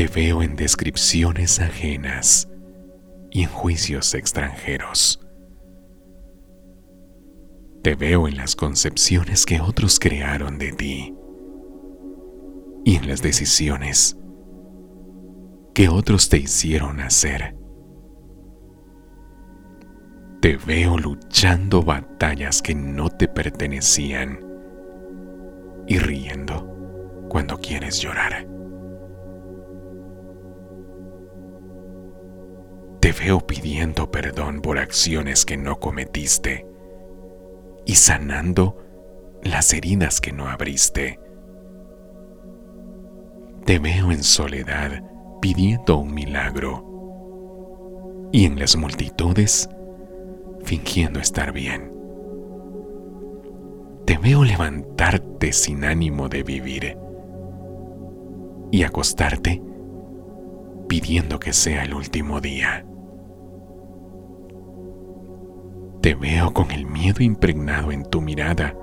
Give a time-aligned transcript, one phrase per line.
[0.00, 2.48] Te veo en descripciones ajenas
[3.30, 5.20] y en juicios extranjeros.
[7.82, 11.14] Te veo en las concepciones que otros crearon de ti
[12.86, 14.16] y en las decisiones
[15.74, 17.54] que otros te hicieron hacer.
[20.40, 24.40] Te veo luchando batallas que no te pertenecían
[25.86, 28.59] y riendo cuando quieres llorar.
[33.10, 36.64] Te veo pidiendo perdón por acciones que no cometiste
[37.84, 38.76] y sanando
[39.42, 41.18] las heridas que no abriste.
[43.64, 45.02] Te veo en soledad
[45.40, 46.84] pidiendo un milagro
[48.30, 49.68] y en las multitudes
[50.62, 51.92] fingiendo estar bien.
[54.04, 56.96] Te veo levantarte sin ánimo de vivir
[58.70, 59.60] y acostarte
[60.86, 62.86] pidiendo que sea el último día.
[66.00, 68.74] Te veo con el miedo impregnado en tu mirada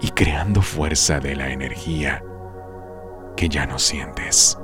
[0.00, 2.24] y creando fuerza de la energía
[3.36, 4.58] que ya no sientes.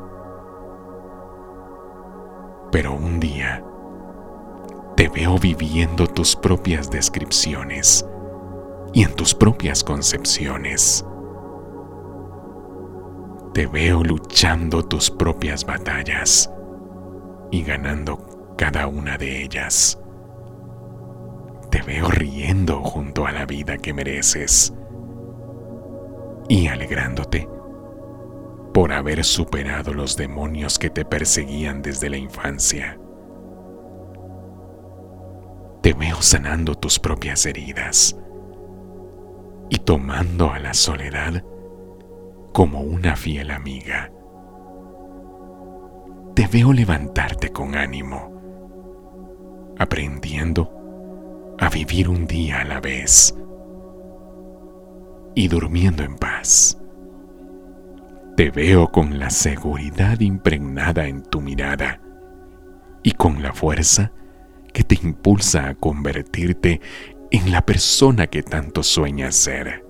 [2.72, 3.62] Pero un día
[4.96, 8.04] te veo viviendo tus propias descripciones
[8.92, 11.06] y en tus propias concepciones.
[13.54, 16.50] Te veo luchando tus propias batallas
[17.52, 19.96] y ganando cada una de ellas.
[21.70, 24.74] Te veo riendo junto a la vida que mereces
[26.48, 27.48] y alegrándote
[28.74, 32.98] por haber superado los demonios que te perseguían desde la infancia.
[35.80, 38.16] Te veo sanando tus propias heridas
[39.68, 41.44] y tomando a la soledad
[42.52, 44.12] como una fiel amiga.
[46.34, 48.40] Te veo levantarte con ánimo,
[49.78, 50.79] aprendiendo
[51.60, 53.34] a vivir un día a la vez
[55.34, 56.78] y durmiendo en paz.
[58.36, 62.00] Te veo con la seguridad impregnada en tu mirada
[63.02, 64.10] y con la fuerza
[64.72, 66.80] que te impulsa a convertirte
[67.30, 69.84] en la persona que tanto sueñas ser.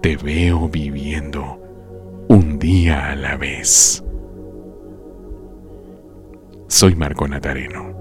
[0.00, 1.60] Te veo viviendo
[2.28, 4.04] un día a la vez.
[6.68, 7.99] Soy Marco Natareno